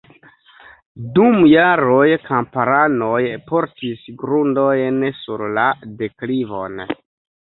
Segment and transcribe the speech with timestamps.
[1.17, 3.19] Dum jaroj kamparanoj
[3.51, 5.67] portis grundojn sur la
[6.01, 6.81] deklivon.